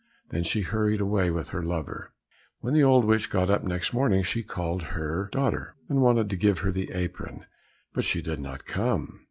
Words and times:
Then 0.29 0.41
she 0.41 0.61
hurried 0.63 0.99
away 0.99 1.29
with 1.29 1.49
her 1.49 1.61
lover. 1.61 2.11
When 2.59 2.73
the 2.73 2.83
old 2.83 3.05
witch 3.05 3.29
got 3.29 3.51
up 3.51 3.63
next 3.63 3.93
morning, 3.93 4.23
she 4.23 4.41
called 4.41 4.81
her 4.97 5.29
daughter, 5.31 5.75
and 5.89 6.01
wanted 6.01 6.27
to 6.31 6.35
give 6.35 6.57
her 6.65 6.71
the 6.71 6.91
apron, 6.91 7.45
but 7.93 8.03
she 8.03 8.19
did 8.23 8.39
not 8.39 8.65
come. 8.65 9.19